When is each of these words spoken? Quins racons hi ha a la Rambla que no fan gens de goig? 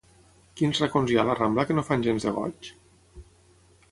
Quins 0.61 0.79
racons 0.83 1.11
hi 1.11 1.19
ha 1.19 1.19
a 1.25 1.25
la 1.27 1.35
Rambla 1.41 1.67
que 1.71 1.77
no 1.79 1.85
fan 1.89 2.07
gens 2.09 2.27
de 2.29 2.33
goig? 2.39 2.73